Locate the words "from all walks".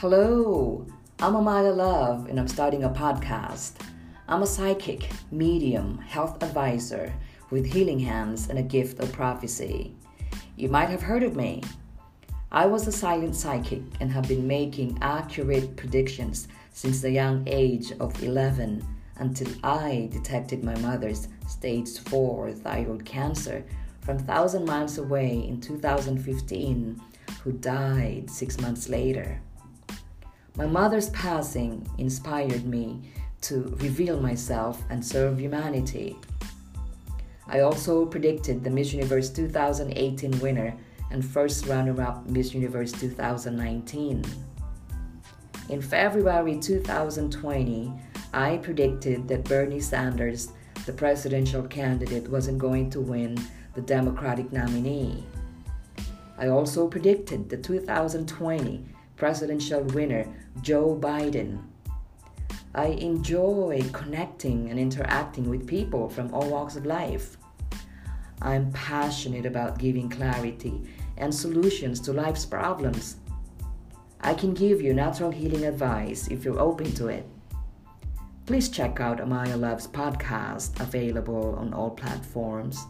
66.08-66.74